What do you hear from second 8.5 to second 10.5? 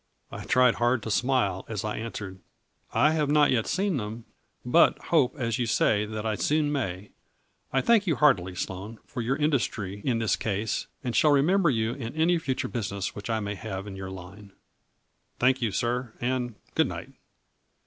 10 1 A FLURRY IN DIAMONDS. Sloane, for your industry in this